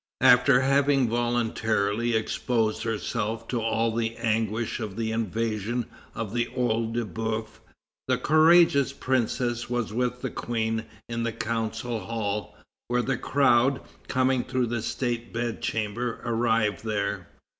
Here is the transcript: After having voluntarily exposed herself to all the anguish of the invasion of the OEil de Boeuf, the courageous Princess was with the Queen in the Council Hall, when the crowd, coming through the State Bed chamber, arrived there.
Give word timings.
After 0.21 0.61
having 0.61 1.07
voluntarily 1.09 2.15
exposed 2.15 2.81
herself 2.81 3.47
to 3.49 3.61
all 3.61 3.95
the 3.95 4.15
anguish 4.17 4.79
of 4.79 4.95
the 4.95 5.11
invasion 5.11 5.85
of 6.15 6.33
the 6.33 6.47
OEil 6.57 6.91
de 6.91 7.05
Boeuf, 7.05 7.61
the 8.07 8.17
courageous 8.17 8.93
Princess 8.93 9.69
was 9.69 9.93
with 9.93 10.23
the 10.23 10.31
Queen 10.31 10.85
in 11.07 11.21
the 11.21 11.31
Council 11.31 11.99
Hall, 11.99 12.57
when 12.87 13.05
the 13.05 13.15
crowd, 13.15 13.79
coming 14.07 14.43
through 14.43 14.65
the 14.65 14.81
State 14.81 15.31
Bed 15.31 15.61
chamber, 15.61 16.19
arrived 16.25 16.83
there. 16.83 17.27